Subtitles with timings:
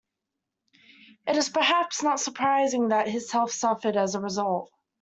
[1.27, 4.71] It is perhaps not surprising that his health suffered as a result.